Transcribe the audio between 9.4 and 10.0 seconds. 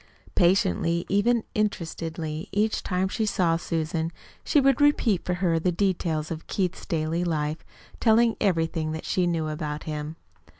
about